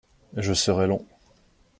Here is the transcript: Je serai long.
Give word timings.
Je 0.35 0.53
serai 0.53 0.87
long. 0.87 1.05